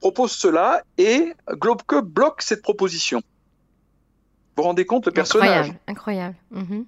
propose 0.00 0.32
cela 0.32 0.82
et 0.98 1.32
Globke 1.50 2.00
bloque 2.02 2.42
cette 2.42 2.62
proposition. 2.62 3.18
Vous 4.56 4.62
vous 4.62 4.62
rendez 4.64 4.84
compte 4.84 5.06
le 5.06 5.12
personnage? 5.12 5.70
Incroyable. 5.70 5.80
incroyable. 5.86 6.36
Mhm. 6.50 6.86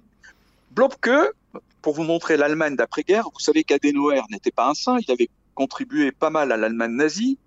Globke, 0.75 1.33
pour 1.81 1.93
vous 1.93 2.03
montrer 2.03 2.37
l'Allemagne 2.37 2.75
d'après-guerre, 2.75 3.25
vous 3.33 3.39
savez 3.39 3.63
qu'Adenauer 3.63 4.21
n'était 4.29 4.51
pas 4.51 4.69
un 4.69 4.73
saint, 4.73 4.97
il 4.99 5.11
avait 5.11 5.29
contribué 5.53 6.11
pas 6.11 6.29
mal 6.29 6.51
à 6.51 6.57
l'Allemagne 6.57 6.95
nazie, 6.95 7.37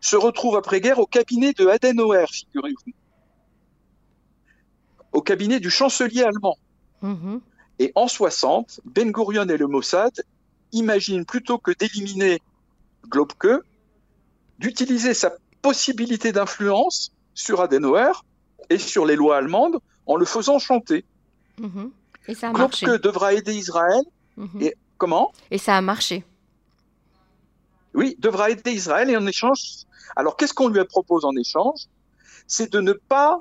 se 0.00 0.16
retrouve 0.16 0.56
après-guerre 0.56 0.98
au 0.98 1.06
cabinet 1.06 1.52
de 1.52 1.66
Adenauer, 1.66 2.26
figurez-vous. 2.30 2.92
Au 5.14 5.22
cabinet 5.22 5.60
du 5.60 5.70
chancelier 5.70 6.22
allemand. 6.22 6.58
Mhm. 7.00 7.40
Et 7.78 7.92
en 7.94 8.08
60, 8.08 8.80
Ben 8.84 9.10
Gurion 9.10 9.48
et 9.48 9.56
le 9.56 9.66
Mossad 9.66 10.12
imaginent 10.72 11.24
plutôt 11.24 11.58
que 11.58 11.70
d'éliminer 11.70 12.42
Globke, 13.08 13.62
d'utiliser 14.58 15.14
sa 15.14 15.32
possibilité 15.62 16.32
d'influence 16.32 17.12
sur 17.34 17.60
Adenauer 17.60 18.12
et 18.70 18.78
sur 18.78 19.06
les 19.06 19.16
lois 19.16 19.36
allemandes 19.38 19.78
en 20.06 20.16
le 20.16 20.24
faisant 20.24 20.58
chanter. 20.58 21.04
Mhm. 21.58 21.90
Et 22.28 22.34
ça 22.34 22.48
a 22.48 22.52
Globke 22.52 23.00
devra 23.00 23.32
aider 23.34 23.54
Israël. 23.54 24.02
Mhm. 24.36 24.62
Et 24.62 24.74
comment? 24.98 25.32
Et 25.50 25.58
ça 25.58 25.76
a 25.76 25.80
marché. 25.80 26.24
Oui, 27.94 28.16
devra 28.18 28.50
aider 28.50 28.72
Israël 28.72 29.08
et 29.10 29.16
en 29.16 29.26
échange. 29.26 29.86
Alors 30.16 30.36
qu'est-ce 30.36 30.54
qu'on 30.54 30.68
lui 30.68 30.84
propose 30.84 31.24
en 31.24 31.36
échange? 31.36 31.82
C'est 32.46 32.72
de 32.72 32.80
ne 32.80 32.92
pas, 32.92 33.38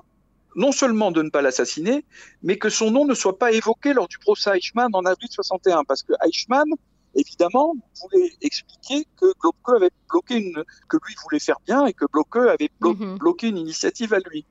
non 0.55 0.72
seulement 0.72 1.12
de 1.12 1.22
ne 1.22 1.29
pas 1.29 1.41
l'assassiner, 1.41 2.05
mais 2.41 2.57
que 2.57 2.69
son 2.69 2.91
nom 2.91 3.05
ne 3.05 3.13
soit 3.13 3.38
pas 3.38 3.51
évoqué 3.51 3.93
lors 3.93 4.07
du 4.07 4.17
procès 4.17 4.57
Eichmann 4.57 4.89
en 4.93 5.05
avril 5.05 5.29
61, 5.31 5.83
parce 5.83 6.03
que 6.03 6.13
Eichmann 6.25 6.67
évidemment, 7.15 7.75
voulait 8.01 8.31
expliquer 8.41 9.05
que 9.19 9.33
Globke 9.39 9.69
avait 9.75 9.91
bloqué 10.10 10.36
une, 10.36 10.63
que 10.89 10.98
lui 11.05 11.15
voulait 11.24 11.39
faire 11.39 11.60
bien 11.65 11.86
et 11.86 11.93
que 11.93 12.05
Globke 12.05 12.38
avait 12.38 12.69
mhm. 12.81 13.17
bloqué 13.17 13.48
une 13.48 13.57
initiative 13.57 14.13
à 14.13 14.19
lui. 14.19 14.45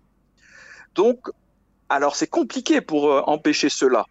Donc, 0.95 1.29
alors 1.89 2.17
c'est 2.17 2.29
compliqué 2.29 2.81
pour 2.81 3.11
euh, 3.11 3.23
empêcher 3.27 3.69
cela. 3.69 4.07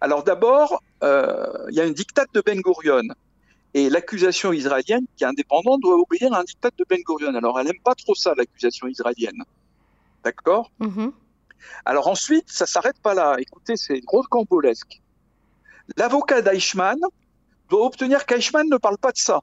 Alors 0.00 0.24
d'abord, 0.24 0.82
euh, 1.02 1.46
il 1.70 1.76
y 1.76 1.80
a 1.80 1.84
une 1.84 1.94
dictate 1.94 2.32
de 2.34 2.42
Ben 2.44 2.60
Gurion. 2.60 3.14
Et 3.76 3.90
l'accusation 3.90 4.52
israélienne, 4.52 5.04
qui 5.16 5.24
est 5.24 5.26
indépendante, 5.26 5.80
doit 5.80 5.96
obéir 5.96 6.32
à 6.32 6.40
un 6.40 6.44
dictat 6.44 6.70
de 6.78 6.84
Ben 6.88 7.00
Gurion. 7.06 7.34
Alors 7.34 7.58
elle 7.58 7.66
n'aime 7.66 7.80
pas 7.82 7.94
trop 7.94 8.14
ça, 8.14 8.32
l'accusation 8.36 8.86
israélienne. 8.86 9.42
D'accord 10.24 10.70
mhm. 10.78 11.12
Alors 11.84 12.08
ensuite, 12.08 12.50
ça 12.50 12.66
s'arrête 12.66 12.98
pas 13.00 13.14
là. 13.14 13.36
Écoutez, 13.38 13.76
c'est 13.76 14.00
rocambolesque. 14.06 15.00
L'avocat 15.96 16.42
d'Eichmann, 16.42 16.98
doit 17.68 17.86
obtenir 17.86 18.26
qu'Eichmann 18.26 18.68
ne 18.68 18.76
parle 18.76 18.98
pas 18.98 19.12
de 19.12 19.18
ça. 19.18 19.40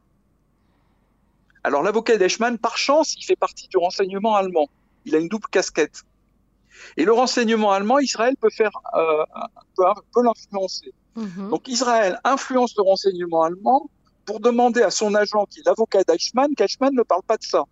Alors 1.64 1.84
l'avocat 1.84 2.18
d'Eichmann, 2.18 2.58
par 2.58 2.78
chance, 2.78 3.16
il 3.16 3.24
fait 3.24 3.36
partie 3.36 3.68
du 3.68 3.78
renseignement 3.78 4.36
allemand. 4.36 4.68
Il 5.06 5.16
a 5.16 5.20
une 5.20 5.28
double 5.28 5.48
casquette. 5.48 6.04
Et 6.98 7.06
le 7.06 7.14
renseignement 7.14 7.72
allemand, 7.72 8.00
Israël 8.00 8.36
peut 8.40 8.50
faire 8.50 8.72
euh, 8.96 9.26
peut, 9.76 10.24
l'influencer. 10.24 10.94
Mhm. 11.16 11.50
Donc 11.50 11.68
Israël 11.68 12.20
influence 12.24 12.76
le 12.78 12.84
renseignement 12.84 13.44
allemand 13.44 13.90
pour 14.26 14.40
demander 14.40 14.82
à 14.82 14.92
son 14.92 15.14
agent, 15.14 15.46
qui 15.48 15.60
est 15.60 15.66
l'avocat 15.66 16.04
d'Eichmann, 16.04 16.56
qu'Eichmann 16.56 16.94
ne 16.94 17.04
parle 17.04 17.24
pas 17.24 17.38
de 17.38 17.44
ça. 17.44 17.66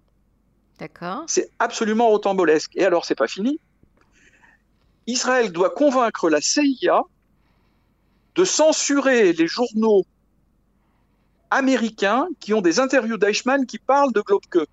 D'accord. 0.80 1.24
C'est 1.28 1.52
absolument 1.60 2.10
rocambolesque. 2.10 2.72
Et 2.76 2.86
alors, 2.86 3.06
c'est 3.06 3.16
pas 3.16 3.28
fini. 3.28 3.60
Israël 5.08 5.52
doit 5.52 5.72
convaincre 5.72 6.30
la 6.30 6.40
CIA 6.40 7.02
de 8.36 8.46
censurer 8.46 9.34
les 9.34 9.48
journaux 9.48 10.06
américains 11.52 12.28
qui 12.40 12.54
ont 12.54 12.62
des 12.62 12.80
interviews 12.80 13.18
d'Eichmann 13.18 13.66
qui 13.66 13.80
parlent 13.80 14.14
de 14.14 14.22
Globke. 14.22 14.68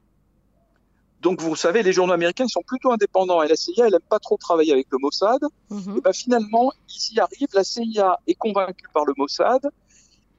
Donc, 1.23 1.41
vous 1.41 1.57
savez, 1.57 1.83
les 1.83 1.93
journaux 1.93 2.13
américains 2.13 2.47
sont 2.47 2.63
plutôt 2.65 2.93
indépendants 2.93 3.43
et 3.43 3.49
la 3.49 3.57
CIA, 3.57 3.87
elle 3.87 3.93
n'aime 3.93 4.01
pas 4.09 4.19
trop 4.19 4.37
travailler 4.37 4.73
avec 4.73 4.87
le 4.93 4.99
Mossad. 4.99 5.41
Mhm. 5.71 5.97
Et 5.97 6.01
ben, 6.01 6.13
finalement, 6.13 6.71
ici 6.89 7.19
arrive, 7.19 7.49
la 7.55 7.65
CIA 7.65 8.19
est 8.27 8.35
convaincue 8.35 8.87
par 8.93 9.07
le 9.07 9.15
Mossad 9.17 9.63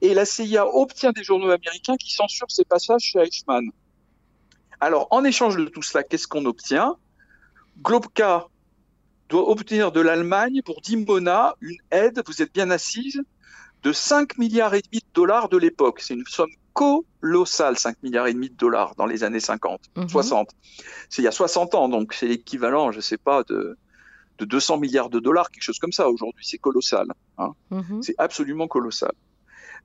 et 0.01 0.13
la 0.13 0.25
CIA 0.25 0.67
obtient 0.67 1.11
des 1.11 1.23
journaux 1.23 1.49
américains 1.49 1.97
qui 1.97 2.13
censurent 2.13 2.51
ces 2.51 2.63
passages 2.63 3.01
chez 3.01 3.19
Eichmann. 3.19 3.71
Alors, 4.79 5.07
en 5.11 5.23
échange 5.23 5.57
de 5.57 5.65
tout 5.65 5.81
cela, 5.81 6.03
qu'est-ce 6.03 6.27
qu'on 6.27 6.45
obtient? 6.45 6.95
Globka 7.83 8.47
doit 9.29 9.49
obtenir 9.49 9.91
de 9.91 10.01
l'Allemagne 10.01 10.61
pour 10.63 10.81
Dimona 10.81 11.55
une 11.61 11.77
aide, 11.91 12.21
vous 12.25 12.41
êtes 12.41 12.53
bien 12.53 12.69
assise, 12.69 13.21
de 13.83 13.91
5 13.91 14.37
milliards 14.37 14.73
et 14.73 14.81
demi 14.81 14.99
de 14.99 15.13
dollars 15.13 15.49
de 15.49 15.57
l'époque. 15.57 16.01
C'est 16.01 16.13
une 16.13 16.25
somme 16.27 16.51
colossale, 16.73 17.77
5 17.77 18.03
milliards 18.03 18.27
et 18.27 18.33
demi 18.33 18.49
de 18.49 18.55
dollars 18.55 18.93
dans 18.95 19.05
les 19.05 19.23
années 19.23 19.39
50, 19.39 19.81
60. 20.07 20.47
Mhm. 20.47 20.73
C'est 21.09 21.21
il 21.21 21.25
y 21.25 21.27
a 21.27 21.31
60 21.31 21.75
ans, 21.75 21.89
donc 21.89 22.13
c'est 22.13 22.27
l'équivalent, 22.27 22.91
je 22.91 22.97
ne 22.97 23.01
sais 23.01 23.17
pas, 23.17 23.43
de, 23.43 23.77
de 24.37 24.45
200 24.45 24.77
milliards 24.77 25.09
de 25.09 25.19
dollars, 25.19 25.49
quelque 25.49 25.63
chose 25.63 25.79
comme 25.79 25.91
ça 25.91 26.09
aujourd'hui. 26.09 26.45
C'est 26.45 26.59
colossal. 26.59 27.07
Hein. 27.37 27.53
Mhm. 27.71 28.03
C'est 28.03 28.15
absolument 28.17 28.67
colossal. 28.67 29.11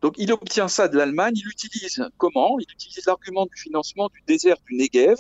Donc 0.03 0.15
il 0.19 0.33
obtient 0.33 0.69
ça 0.69 0.89
de 0.89 0.97
l'Allemagne. 0.99 1.35
Il 1.37 1.49
utilise 1.49 2.05
comment? 2.19 2.59
Il 2.59 2.67
utilise 2.71 3.07
l'argument 3.07 3.47
du 3.47 3.57
financement 3.57 4.09
du 4.13 4.23
désert 4.27 4.57
du 4.69 4.75
Negev. 4.77 5.17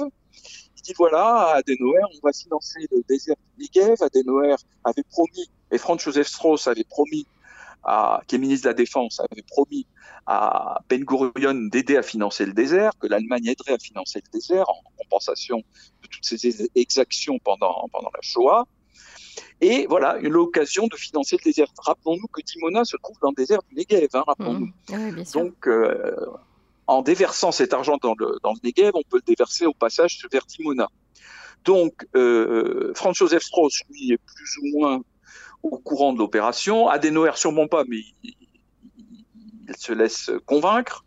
Il 0.76 0.82
dit 0.82 0.94
voilà, 0.96 1.24
à 1.24 1.56
Adenauer, 1.58 2.00
on 2.12 2.26
va 2.26 2.32
financer 2.32 2.80
le 2.90 3.02
désert 3.08 3.36
du 3.56 3.64
Negev. 3.64 4.02
Adenauer 4.02 4.56
avait 4.84 5.04
promis, 5.04 5.48
et 5.70 5.78
Franz 5.78 6.02
Joseph 6.02 6.26
Strauss 6.26 6.66
avait 6.66 6.84
promis 6.84 7.26
qui 8.26 8.36
est 8.36 8.38
ministre 8.38 8.64
de 8.64 8.70
la 8.70 8.74
Défense, 8.74 9.20
avait 9.20 9.42
promis 9.42 9.86
à 10.26 10.80
Ben 10.88 11.04
Gurion 11.04 11.68
d'aider 11.68 11.96
à 11.96 12.02
financer 12.02 12.46
le 12.46 12.52
désert, 12.52 12.92
que 13.00 13.08
l'Allemagne 13.08 13.46
aiderait 13.46 13.74
à 13.74 13.78
financer 13.78 14.20
le 14.24 14.30
désert 14.38 14.68
en 14.68 14.82
compensation 14.98 15.58
de 16.02 16.08
toutes 16.08 16.24
ces 16.24 16.68
exactions 16.76 17.38
pendant, 17.40 17.88
pendant 17.92 18.10
la 18.14 18.20
Shoah. 18.22 18.66
Et 19.62 19.86
voilà, 19.88 20.18
l'occasion 20.20 20.88
de 20.88 20.96
financer 20.96 21.36
le 21.38 21.44
désert. 21.44 21.68
Rappelons-nous 21.78 22.26
que 22.26 22.40
Dimona 22.42 22.84
se 22.84 22.96
trouve 22.96 23.16
dans 23.22 23.28
le 23.28 23.36
désert 23.36 23.60
du 23.70 23.76
Negev, 23.76 24.08
hein, 24.12 24.24
rappelons-nous. 24.26 24.72
Mmh. 24.90 25.22
Donc, 25.34 25.68
euh, 25.68 26.16
en 26.88 27.00
déversant 27.00 27.52
cet 27.52 27.72
argent 27.72 27.96
dans 28.02 28.16
le, 28.18 28.38
dans 28.42 28.54
le 28.54 28.58
Negev, 28.64 28.90
on 28.94 29.02
peut 29.08 29.18
le 29.18 29.34
déverser 29.34 29.64
au 29.66 29.72
passage 29.72 30.18
vers 30.32 30.44
Dimona. 30.46 30.88
Donc, 31.64 32.08
euh, 32.16 32.92
Franz 32.96 33.16
Joseph 33.16 33.44
Strauss, 33.44 33.82
lui, 33.88 34.12
est 34.12 34.18
plus 34.18 34.58
ou 34.62 34.80
moins 34.80 35.00
au 35.62 35.78
courant 35.78 36.12
de 36.12 36.18
l'opération. 36.18 36.88
Adenauer, 36.88 37.36
sûrement 37.36 37.68
pas, 37.68 37.84
mais 37.86 37.98
il, 38.24 38.34
se 39.78 39.92
laisse 39.92 40.32
convaincre. 40.44 41.04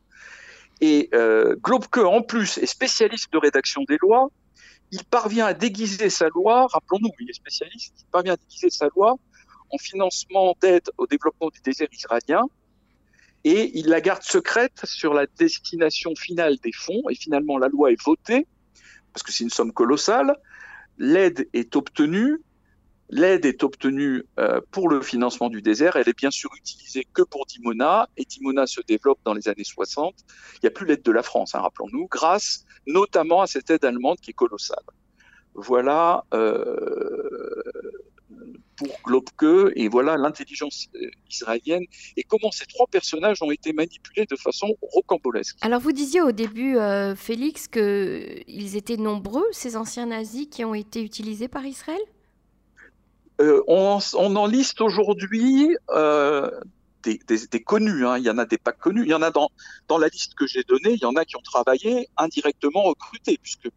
Et 0.80 1.10
euh, 1.14 1.58
Globke, 1.58 1.98
en 1.98 2.22
plus, 2.22 2.58
est 2.58 2.66
spécialiste 2.68 3.34
de 3.34 3.38
rédaction 3.38 3.82
des 3.88 3.98
lois. 4.02 4.30
Il 4.96 5.04
parvient 5.04 5.46
à 5.46 5.54
déguiser 5.54 6.10
sa 6.10 6.30
loi, 6.30 6.68
rappelons-nous, 6.68 7.12
il 7.20 7.30
est 7.30 7.34
spécialiste, 7.34 7.94
il 8.00 8.06
parvient 8.06 8.32
à 8.32 8.38
déguiser 8.38 8.70
sa 8.70 8.88
loi 8.96 9.18
en 9.70 9.78
financement 9.78 10.56
d'aide 10.62 10.90
au 10.98 11.06
développement 11.06 11.50
du 11.50 11.60
désert 11.60 11.90
israélien. 11.92 12.44
Et 13.44 13.78
il 13.78 13.88
la 13.88 14.00
garde 14.00 14.24
secrète 14.24 14.86
sur 14.86 15.14
la 15.14 15.26
destination 15.38 16.16
finale 16.16 16.56
des 16.64 16.72
fonds. 16.72 17.10
Et 17.10 17.16
finalement, 17.16 17.58
la 17.58 17.68
loi 17.68 17.92
est 17.92 18.02
votée, 18.02 18.48
parce 19.12 19.22
que 19.22 19.34
c'est 19.34 19.44
une 19.44 19.50
somme 19.50 19.74
colossale. 19.74 20.34
L'aide 20.98 21.50
est 21.52 21.76
obtenue, 21.76 22.42
L'aide 23.10 23.46
est 23.46 23.64
obtenue 23.64 24.24
euh, 24.40 24.62
pour 24.72 24.90
le 24.90 25.02
financement 25.02 25.50
du 25.50 25.62
désert. 25.62 25.96
Elle 25.96 26.10
est 26.10 26.18
bien 26.18 26.32
sûr 26.32 26.50
utilisée 26.58 27.06
que 27.14 27.22
pour 27.22 27.46
Dimona, 27.46 28.10
et 28.18 28.26
Dimona 28.26 28.66
se 28.66 28.82
développe 28.82 29.20
dans 29.24 29.34
les 29.34 29.48
années 29.48 29.64
60. 29.64 30.16
Il 30.56 30.60
n'y 30.64 30.68
a 30.68 30.72
plus 30.72 30.88
l'aide 30.88 31.04
de 31.04 31.12
la 31.12 31.22
France, 31.22 31.54
hein, 31.54 31.60
rappelons-nous, 31.60 32.08
grâce 32.10 32.66
notamment 32.88 33.42
à 33.42 33.48
cette 33.48 33.70
aide 33.70 33.86
allemande 33.86 34.20
qui 34.20 34.32
est 34.32 34.34
colossale. 34.34 34.84
Voilà 35.54 36.26
euh, 36.34 37.64
pour 38.76 38.90
Globke, 39.06 39.72
et 39.76 39.88
voilà 39.88 40.18
l'intelligence 40.18 40.88
euh, 40.96 41.08
israélienne, 41.30 41.86
et 42.18 42.24
comment 42.24 42.52
ces 42.52 42.66
trois 42.66 42.88
personnages 42.88 43.44
ont 43.44 43.52
été 43.52 43.72
manipulés 43.72 44.26
de 44.26 44.36
façon 44.36 44.76
rocambolesque. 44.82 45.58
Alors 45.62 45.80
vous 45.80 45.92
disiez 45.92 46.22
au 46.22 46.32
début, 46.32 46.76
Félix, 47.16 47.68
qu'ils 47.68 48.76
étaient 48.76 48.98
nombreux, 48.98 49.46
ces 49.52 49.78
anciens 49.78 50.08
nazis 50.08 50.48
qui 50.50 50.66
ont 50.66 50.74
été 50.74 51.04
utilisés 51.04 51.48
par 51.48 51.66
Israël? 51.66 52.02
Euh, 53.42 53.62
on, 53.68 54.00
en 54.14 54.46
liste 54.48 54.82
aujourd'hui 54.82 55.76
euh, 55.90 56.50
des, 57.04 57.64
connus, 57.64 58.06
hein. 58.06 58.18
il 58.18 58.24
y 58.24 58.30
en 58.30 58.38
a 58.38 58.46
des 58.46 58.58
pas 58.58 58.72
connus, 58.72 59.04
il 59.04 59.10
y 59.10 59.14
en 59.14 59.22
a 59.22 59.32
dans, 59.32 59.50
dans 59.88 59.98
la 59.98 60.08
liste 60.08 60.36
que 60.36 60.48
j'ai 60.48 60.64
donnée, 60.64 60.94
il 60.94 61.02
y 61.02 61.06
en 61.06 61.16
a 61.16 61.26
qui 61.26 61.36
ont 61.36 61.42
travaillé 61.42 62.08
indirectement 62.18 62.84
recrutés, 62.84 63.38
puisque 63.42 63.70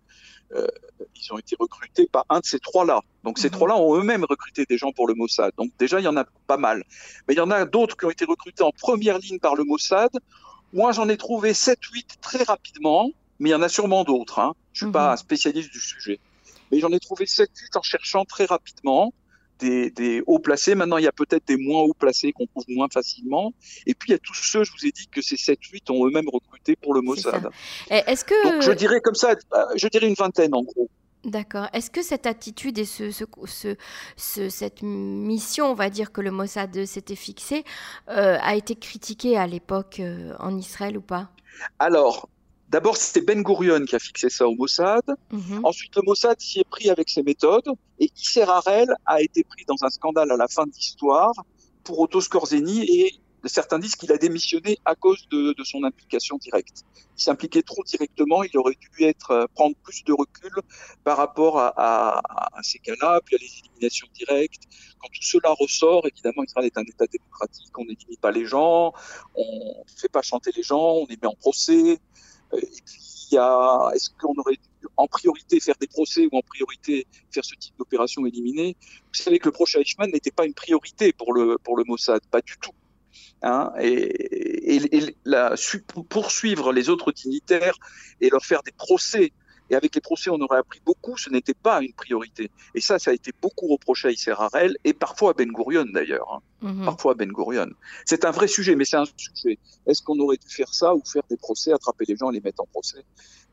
euh, 0.52 0.66
ils 1.14 1.32
ont 1.32 1.38
été 1.38 1.56
recrutés 1.58 2.06
par 2.06 2.24
un 2.30 2.40
de 2.40 2.46
ces 2.46 2.58
trois-là. 2.58 3.00
Donc 3.24 3.38
ces 3.38 3.48
mhm. 3.48 3.52
trois-là 3.52 3.76
ont 3.76 3.96
eux-mêmes 3.96 4.24
recruté 4.24 4.64
des 4.64 4.78
gens 4.78 4.92
pour 4.92 5.06
le 5.06 5.14
Mossad. 5.14 5.52
Donc 5.58 5.72
déjà, 5.78 6.00
il 6.00 6.04
y 6.04 6.08
en 6.08 6.16
a 6.16 6.24
pas 6.46 6.56
mal. 6.56 6.84
Mais 7.26 7.34
il 7.34 7.36
y 7.36 7.40
en 7.40 7.50
a 7.50 7.64
d'autres 7.64 7.96
qui 7.96 8.06
ont 8.06 8.10
été 8.10 8.24
recrutés 8.24 8.62
en 8.62 8.72
première 8.72 9.18
ligne 9.18 9.38
par 9.38 9.56
le 9.56 9.64
Mossad. 9.64 10.10
Moi, 10.72 10.92
j'en 10.92 11.08
ai 11.08 11.16
trouvé 11.16 11.52
7-8 11.52 12.20
très 12.20 12.44
rapidement, 12.44 13.10
mais 13.38 13.50
il 13.50 13.52
y 13.52 13.54
en 13.54 13.62
a 13.62 13.68
sûrement 13.68 14.04
d'autres. 14.04 14.38
Hein. 14.38 14.54
Je 14.72 14.84
suis 14.84 14.92
pas 14.92 15.12
mhm. 15.12 15.16
spécialiste 15.18 15.70
du 15.70 15.80
sujet. 15.80 16.20
Mais 16.70 16.80
j'en 16.80 16.90
ai 16.90 17.00
trouvé 17.00 17.26
7-8 17.26 17.76
en 17.76 17.82
cherchant 17.82 18.24
très 18.24 18.46
rapidement 18.46 19.12
des, 19.58 20.22
hauts 20.26 20.38
placés. 20.38 20.74
Maintenant, 20.74 20.98
il 20.98 21.04
y 21.04 21.08
a 21.08 21.12
peut-être 21.12 21.46
des 21.46 21.56
moins 21.56 21.82
hauts 21.82 21.94
placés 21.94 22.32
qu'on 22.32 22.46
trouve 22.46 22.64
moins 22.68 22.88
facilement. 22.92 23.52
Et 23.86 23.94
puis, 23.94 24.10
il 24.10 24.12
y 24.12 24.14
a 24.14 24.18
tous 24.18 24.34
ceux, 24.34 24.64
je 24.64 24.72
vous 24.72 24.86
ai 24.86 24.92
dit 24.92 25.08
que 25.08 25.22
ces 25.22 25.36
7-8 25.36 25.90
ont 25.92 26.06
eux-mêmes 26.06 26.28
recruté 26.28 26.76
pour 26.76 26.94
le 26.94 27.00
Mossad. 27.00 27.48
Est-ce 27.90 28.24
que... 28.24 28.50
Donc, 28.50 28.62
je 28.62 28.72
dirais 28.72 29.00
comme 29.00 29.14
ça, 29.14 29.34
euh, 29.54 29.64
je 29.76 29.88
dirais 29.88 30.08
une 30.08 30.14
vingtaine 30.14 30.54
en 30.54 30.62
gros. 30.62 30.88
D'accord. 31.24 31.66
Est-ce 31.72 31.90
que 31.90 32.02
cette 32.02 32.26
attitude 32.26 32.78
et 32.78 32.84
ce, 32.84 33.10
ce, 33.10 34.48
cette 34.48 34.82
mission, 34.82 35.66
on 35.66 35.74
va 35.74 35.90
dire 35.90 36.12
que 36.12 36.20
le 36.20 36.30
Mossad 36.30 36.84
s'était 36.84 37.16
fixé, 37.16 37.64
euh, 38.08 38.38
a 38.40 38.54
été 38.54 38.76
critiquée 38.76 39.36
à 39.36 39.46
l'époque 39.46 40.00
euh, 40.00 40.34
en 40.38 40.56
Israël 40.56 40.96
ou 40.96 41.00
pas? 41.00 41.30
Alors, 41.80 42.28
D'abord, 42.68 42.98
c'était 42.98 43.22
Ben 43.22 43.42
Gurion 43.42 43.84
qui 43.86 43.96
a 43.96 43.98
fixé 43.98 44.28
ça 44.28 44.46
au 44.46 44.54
Mossad. 44.54 45.04
Mhm. 45.32 45.64
Ensuite, 45.64 45.96
le 45.96 46.02
Mossad 46.02 46.38
s'y 46.38 46.60
est 46.60 46.68
pris 46.68 46.90
avec 46.90 47.08
ses 47.08 47.22
méthodes. 47.22 47.70
Et 47.98 48.10
Isser 48.14 48.42
Harel 48.42 48.94
a 49.06 49.22
été 49.22 49.42
pris 49.42 49.64
dans 49.66 49.82
un 49.82 49.88
scandale 49.88 50.30
à 50.30 50.36
la 50.36 50.48
fin 50.48 50.66
de 50.66 50.72
l'histoire 50.72 51.32
pour 51.82 51.98
Otto 52.00 52.20
Skorzeny. 52.20 52.84
Et 52.84 53.12
certains 53.46 53.78
disent 53.78 53.96
qu'il 53.96 54.12
a 54.12 54.18
démissionné 54.18 54.76
à 54.84 54.94
cause 54.94 55.26
de, 55.30 55.54
son 55.64 55.82
implication 55.84 56.36
directe. 56.36 56.84
Il 57.16 57.22
s'impliquait 57.22 57.62
trop 57.62 57.82
directement. 57.84 58.42
Il 58.42 58.56
aurait 58.58 58.76
dû 58.78 59.04
être, 59.04 59.30
euh, 59.30 59.46
prendre 59.54 59.74
plus 59.82 60.04
de 60.04 60.12
recul 60.12 60.52
par 61.04 61.16
rapport 61.16 61.58
à, 61.58 62.20
ces 62.62 62.80
cas-là. 62.80 63.22
Puis 63.24 63.36
à 63.36 63.38
les 63.40 63.60
éliminations 63.60 64.08
directes. 64.12 64.64
Quand 65.00 65.08
tout 65.08 65.22
cela 65.22 65.54
ressort, 65.58 66.06
évidemment, 66.06 66.44
Israël 66.44 66.66
est 66.66 66.76
un 66.76 66.82
État 66.82 67.06
démocratique. 67.06 67.78
On 67.78 67.86
n'élimine 67.86 68.18
pas 68.20 68.30
les 68.30 68.44
gens. 68.44 68.92
On 69.34 69.84
ne 69.86 69.98
fait 69.98 70.10
pas 70.10 70.20
chanter 70.20 70.50
les 70.54 70.62
gens. 70.62 70.96
On 70.96 71.06
les 71.08 71.16
met 71.16 71.28
en 71.28 71.34
procès. 71.34 71.98
Il 72.52 73.34
y 73.34 73.38
a, 73.38 73.90
est-ce 73.94 74.10
qu'on 74.10 74.34
aurait 74.36 74.54
dû 74.54 74.86
en 74.96 75.06
priorité 75.06 75.60
faire 75.60 75.74
des 75.80 75.86
procès 75.86 76.28
ou 76.32 76.36
en 76.36 76.42
priorité 76.42 77.06
faire 77.30 77.44
ce 77.44 77.54
type 77.54 77.76
d'opération 77.78 78.24
éliminée? 78.24 78.76
Vous 78.80 79.22
savez 79.22 79.38
que 79.38 79.46
le 79.46 79.52
prochain 79.52 79.80
Eichmann 79.80 80.10
n'était 80.10 80.30
pas 80.30 80.46
une 80.46 80.54
priorité 80.54 81.12
pour 81.12 81.34
le, 81.34 81.58
pour 81.58 81.76
le 81.76 81.84
Mossad, 81.84 82.20
pas 82.30 82.40
du 82.40 82.56
tout. 82.58 82.72
Hein, 83.42 83.72
et, 83.80 84.76
et, 84.76 85.16
poursuivre 86.08 86.72
les 86.72 86.88
autres 86.88 87.12
dignitaires 87.12 87.76
et 88.20 88.30
leur 88.30 88.44
faire 88.44 88.62
des 88.62 88.72
procès 88.72 89.32
et 89.70 89.74
avec 89.74 89.94
les 89.94 90.00
procès, 90.00 90.30
on 90.30 90.40
aurait 90.40 90.58
appris 90.58 90.80
beaucoup. 90.84 91.16
Ce 91.16 91.30
n'était 91.30 91.54
pas 91.54 91.82
une 91.82 91.92
priorité. 91.92 92.50
Et 92.74 92.80
ça, 92.80 92.98
ça 92.98 93.10
a 93.10 93.14
été 93.14 93.32
beaucoup 93.40 93.66
reproché 93.68 94.08
à 94.08 94.10
Isser 94.10 94.32
Harel 94.32 94.76
et 94.84 94.92
parfois 94.92 95.30
à 95.30 95.34
Ben 95.34 95.50
Gurion 95.50 95.86
d'ailleurs. 95.92 96.32
Hein. 96.32 96.40
Mhm. 96.62 96.84
Parfois 96.84 97.12
à 97.12 97.14
Ben 97.14 97.30
Gurion. 97.30 97.68
C'est 98.04 98.24
un 98.24 98.30
vrai 98.30 98.48
sujet, 98.48 98.74
mais 98.76 98.84
c'est 98.84 98.96
un 98.96 99.04
sujet. 99.04 99.58
Est-ce 99.86 100.02
qu'on 100.02 100.18
aurait 100.20 100.36
dû 100.36 100.48
faire 100.48 100.72
ça 100.72 100.94
ou 100.94 101.02
faire 101.04 101.22
des 101.28 101.36
procès, 101.36 101.72
attraper 101.72 102.04
les 102.08 102.16
gens, 102.16 102.30
les 102.30 102.40
mettre 102.40 102.62
en 102.62 102.66
procès 102.66 103.04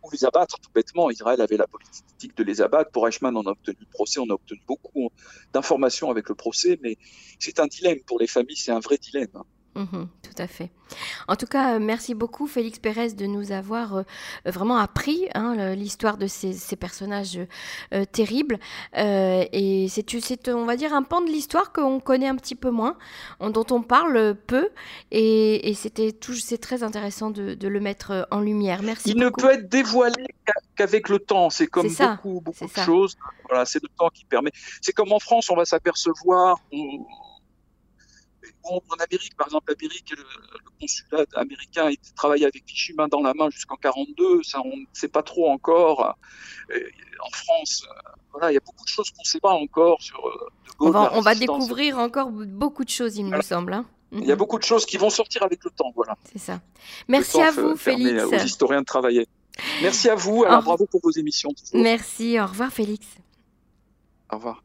ou 0.03 0.09
les 0.11 0.23
abattre 0.25 0.59
tout 0.59 0.71
bêtement? 0.73 1.09
Israël 1.09 1.41
avait 1.41 1.57
la 1.57 1.67
politique 1.67 2.35
de 2.37 2.43
les 2.43 2.61
abattre. 2.61 2.91
Pour 2.91 3.07
Eichmann, 3.07 3.35
on 3.35 3.43
a 3.43 3.51
obtenu 3.51 3.77
le 3.79 3.91
procès, 3.91 4.19
on 4.19 4.29
a 4.29 4.33
obtenu 4.33 4.61
beaucoup 4.67 5.09
d'informations 5.53 6.09
avec 6.09 6.29
le 6.29 6.35
procès, 6.35 6.79
mais 6.81 6.97
c'est 7.39 7.59
un 7.59 7.67
dilemme 7.67 7.99
pour 8.05 8.19
les 8.19 8.27
familles, 8.27 8.57
c'est 8.57 8.71
un 8.71 8.79
vrai 8.79 8.97
dilemme. 8.97 9.43
Mhm, 9.75 10.07
tout 10.23 10.41
à 10.41 10.47
fait. 10.47 10.69
En 11.27 11.35
tout 11.35 11.47
cas, 11.47 11.79
merci 11.79 12.13
beaucoup 12.13 12.47
Félix 12.47 12.79
Pérez 12.79 13.11
de 13.11 13.25
nous 13.25 13.51
avoir 13.51 13.97
euh, 13.97 14.03
vraiment 14.45 14.77
appris 14.77 15.27
hein, 15.33 15.75
l'histoire 15.75 16.17
de 16.17 16.27
ces, 16.27 16.75
personnages 16.77 17.39
euh, 17.93 18.05
terribles. 18.05 18.57
Euh, 18.97 19.43
et 19.51 19.87
c'est, 19.89 20.47
on 20.47 20.63
va 20.65 20.77
dire, 20.77 20.93
un 20.93 21.03
pan 21.03 21.21
de 21.21 21.27
l'histoire 21.27 21.73
qu'on 21.73 21.99
connaît 21.99 22.29
un 22.29 22.37
petit 22.37 22.55
peu 22.55 22.69
moins, 22.69 22.97
dont 23.41 23.65
on 23.69 23.81
parle 23.81 24.35
peu. 24.47 24.69
Et, 25.11 25.73
c'était 25.75 26.15
c'est 26.41 26.57
très 26.57 26.83
intéressant 26.83 27.29
de, 27.29 27.67
le 27.67 27.79
mettre 27.81 28.27
en 28.31 28.39
lumière. 28.39 28.81
Merci. 28.81 29.09
Il 29.09 29.17
ne 29.17 29.29
peut 29.29 29.51
être 29.51 29.67
dévoilé 29.67 30.27
qu'avec 30.75 31.09
le 31.09 31.19
temps. 31.19 31.49
C'est 31.49 31.67
comme 31.67 31.87
beaucoup, 31.87 32.39
beaucoup 32.39 32.65
de 32.65 32.79
choses. 32.79 33.17
Voilà, 33.49 33.65
c'est 33.65 33.81
le 33.83 33.89
temps 33.89 34.09
qui 34.09 34.23
permet. 34.23 34.51
C'est 34.81 34.93
comme 34.93 35.11
en 35.11 35.19
France, 35.19 35.49
on 35.49 35.55
va 35.55 35.65
s'apercevoir 35.65 36.61
en 38.63 38.79
Amérique, 38.99 39.35
par 39.37 39.47
exemple, 39.47 39.71
l'Amérique, 39.71 40.11
le, 40.11 40.23
le, 40.23 40.69
consulat 40.79 41.25
américain 41.35 41.89
il 41.89 41.97
travaillait 42.15 42.45
avec 42.45 42.65
Vichy 42.67 42.93
main 42.93 43.07
dans 43.07 43.21
la 43.21 43.33
main 43.33 43.49
jusqu'en 43.49 43.75
42. 43.75 44.43
Ça, 44.43 44.61
on 44.63 44.75
ne 44.75 44.85
sait 44.93 45.07
pas 45.07 45.23
trop 45.23 45.49
encore. 45.49 46.17
en 46.71 47.29
France, 47.31 47.83
euh, 47.89 48.09
voilà, 48.31 48.51
il 48.51 48.55
y 48.55 48.57
a 48.57 48.61
beaucoup 48.61 48.83
de 48.83 48.89
choses 48.89 49.09
qu'on 49.11 49.21
ne 49.21 49.27
sait 49.27 49.39
pas 49.39 49.53
encore 49.53 50.01
sur 50.01 50.25
euh, 50.27 50.49
On 50.79 50.89
va, 50.89 51.11
on 51.13 51.21
va 51.21 51.35
découvrir 51.35 51.99
encore 51.99 52.31
beaucoup 52.31 52.83
de 52.83 52.89
choses, 52.89 53.17
il 53.17 53.25
me 53.25 53.41
semble. 53.41 53.73
Hein. 53.73 53.85
Il 54.11 54.25
y 54.25 54.31
a 54.31 54.35
beaucoup 54.35 54.57
de 54.57 54.63
choses 54.63 54.85
qui 54.85 54.97
vont 54.97 55.09
sortir 55.09 55.43
avec 55.43 55.63
le 55.63 55.71
temps, 55.71 55.91
voilà. 55.95 56.15
C'est 56.31 56.39
ça. 56.39 56.61
Merci 57.07 57.41
à 57.41 57.51
vous, 57.51 57.75
Félix. 57.75 58.23
aux 58.23 58.33
historiens 58.33 58.81
de 58.81 58.85
travailler. 58.85 59.27
Merci 59.81 60.09
à 60.09 60.15
vous. 60.15 60.43
Alors, 60.43 60.63
bravo 60.63 60.85
pour 60.85 61.01
vos 61.01 61.11
émissions. 61.11 61.51
Merci. 61.73 62.39
Au 62.39 62.45
revoir, 62.45 62.71
Félix. 62.71 63.07
Au 64.31 64.35
revoir. 64.35 64.64